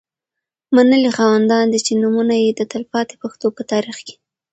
منلي 0.75 1.11
خاوندان 1.17 1.65
دي. 1.71 1.79
چې 1.85 1.93
نومونه 2.01 2.33
یې 2.43 2.51
د 2.55 2.61
تلپا 2.71 2.99
تي 3.09 3.15
پښتو 3.23 3.47
په 3.55 3.61
تاریخ 3.71 3.97
کي 4.07 4.15